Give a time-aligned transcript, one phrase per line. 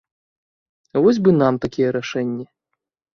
[1.03, 2.45] Вось бы нам такія рашэнні!